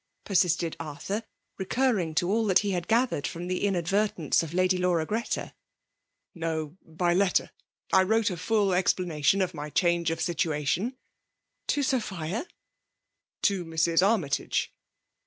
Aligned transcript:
persisted 0.23 0.75
Ar* 0.79 0.95
tbor, 0.97 1.21
recurring 1.59 2.15
to 2.15 2.27
all 2.31 2.49
he 2.55 2.71
had 2.71 2.87
gatliered 2.87 3.21
firom 3.27 3.47
the 3.47 3.63
inadTertenee 3.63 4.41
of 4.41 4.51
Lady 4.51 4.75
Laura 4.79 5.05
Greta." 5.05 5.53
No, 6.47 6.75
by 6.83 7.13
letter! 7.13 7.51
I 7.93 8.01
wrote 8.01 8.31
a 8.31 8.37
full 8.37 8.69
ezplana* 8.69 9.23
tion 9.23 9.43
of 9.43 9.53
my 9.53 9.69
change 9.69 10.09
of 10.09 10.19
situation" 10.19 10.97
To 11.67 11.83
Sophia?" 11.83 12.47
To 13.43 13.63
Mrs. 13.63 14.01
Armytage.'' 14.01 14.73